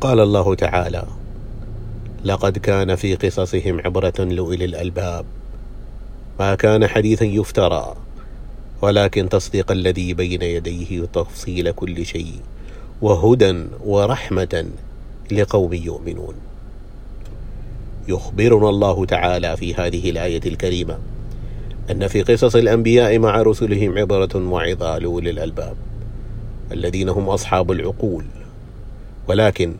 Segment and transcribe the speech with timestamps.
[0.00, 1.04] قال الله تعالى
[2.24, 5.24] لقد كان في قصصهم عبرة لأولي الألباب.
[6.40, 7.94] ما كان حديثا يفترى
[8.82, 12.32] ولكن تصديق الذي بين يديه وتفصيل كل شيء
[13.02, 14.66] وهدى ورحمة
[15.32, 16.34] لقوم يؤمنون.
[18.08, 20.98] يخبرنا الله تعالى في هذه الآية الكريمة
[21.90, 25.76] أن في قصص الأنبياء مع رسلهم عبرة وعظة لأولي الألباب
[26.72, 28.24] الذين هم أصحاب العقول.
[29.28, 29.74] ولكن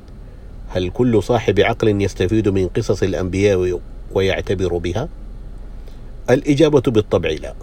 [0.68, 3.80] هل كل صاحب عقل يستفيد من قصص الأنبياء
[4.14, 5.08] ويعتبر بها؟
[6.30, 7.54] الإجابة بالطبع لا.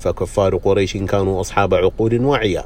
[0.00, 2.64] فكفار قريش كانوا أصحاب عقول واعية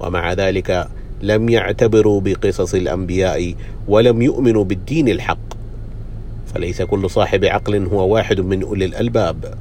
[0.00, 0.88] ومع ذلك
[1.22, 3.54] لم يعتبروا بقصص الأنبياء
[3.88, 5.38] ولم يؤمنوا بالدين الحق.
[6.54, 9.54] فليس كل صاحب عقل هو واحد من أولي الألباب.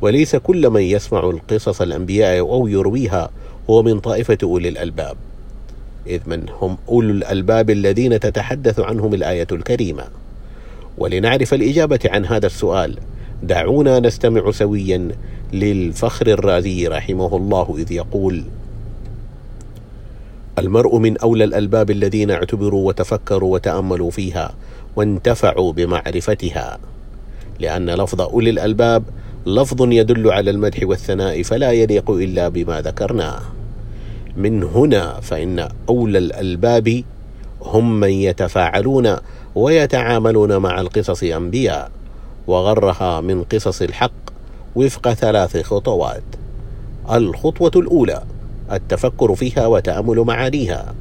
[0.00, 3.30] وليس كل من يسمع القصص الأنبياء أو يرويها
[3.70, 5.16] هو من طائفة أولي الألباب.
[6.06, 10.04] إذ من هم أولو الألباب الذين تتحدث عنهم الآية الكريمة.
[10.98, 12.98] ولنعرف الإجابة عن هذا السؤال.
[13.42, 15.08] دعونا نستمع سويا
[15.52, 18.44] للفخر الرازي رحمه الله إذ يقول
[20.58, 24.54] المرء من أولى الألباب الذين اعتبروا وتفكروا وتأملوا فيها
[24.96, 26.78] وانتفعوا بمعرفتها
[27.60, 29.02] لأن لفظ أولي الألباب
[29.46, 33.40] لفظ يدل على المدح والثناء فلا يليق إلا بما ذكرناه.
[34.36, 37.02] من هنا فإن أولى الألباب
[37.62, 39.16] هم من يتفاعلون
[39.54, 41.90] ويتعاملون مع القصص أنبياء
[42.46, 44.12] وغرها من قصص الحق
[44.76, 46.22] وفق ثلاث خطوات.
[47.10, 48.22] الخطوة الأولى
[48.72, 50.94] التفكر فيها وتأمل معانيها.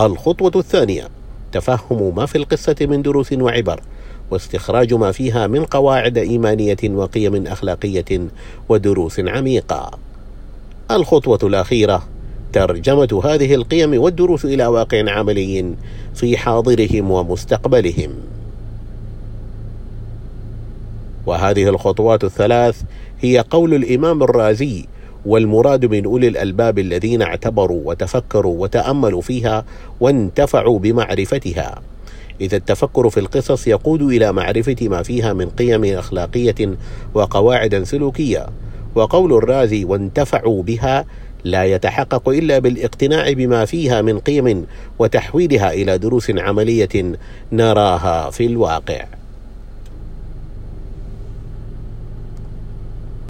[0.00, 1.08] الخطوة الثانية
[1.52, 3.80] تفهم ما في القصة من دروس وعبر
[4.30, 8.20] واستخراج ما فيها من قواعد إيمانية وقيم أخلاقية
[8.68, 9.90] ودروس عميقة.
[10.90, 12.02] الخطوة الأخيرة
[12.52, 15.74] ترجمة هذه القيم والدروس إلى واقع عملي
[16.14, 18.10] في حاضرهم ومستقبلهم.
[21.26, 22.82] وهذه الخطوات الثلاث
[23.20, 24.86] هي قول الإمام الرازي
[25.26, 29.64] والمراد من أولي الألباب الذين اعتبروا وتفكروا وتأملوا فيها
[30.00, 31.82] وانتفعوا بمعرفتها.
[32.40, 36.76] إذا التفكر في القصص يقود إلى معرفة ما فيها من قيم أخلاقية
[37.14, 38.46] وقواعد سلوكية.
[38.94, 41.04] وقول الرازي وانتفعوا بها
[41.44, 44.66] لا يتحقق إلا بالاقتناع بما فيها من قيم
[44.98, 47.12] وتحويلها إلى دروس عملية
[47.52, 49.04] نراها في الواقع.